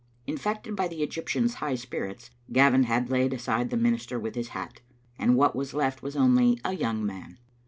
[0.25, 4.81] Infected by the Egyptian's high spirits, Gavin had laid aside the minister with his hat,
[5.19, 7.37] and what was left was only a young man.